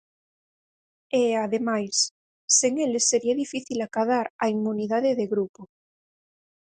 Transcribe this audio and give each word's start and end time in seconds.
E, 1.21 1.23
ademais, 1.45 1.95
sen 2.57 2.73
eles 2.85 3.07
sería 3.11 3.39
difícil 3.43 3.77
acadar 3.81 4.25
a 4.43 4.45
inmunidade 4.55 5.17
de 5.19 5.25
grupo. 5.33 5.61